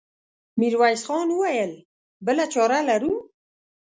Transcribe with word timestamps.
ميرويس 0.59 1.01
خان 1.07 1.29
وويل: 1.37 1.73
بله 2.25 2.45
چاره 2.53 2.79
لرو؟ 2.87 3.13